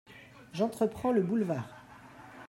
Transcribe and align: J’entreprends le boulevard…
J’entreprends 0.53 1.11
le 1.13 1.21
boulevard… 1.21 1.69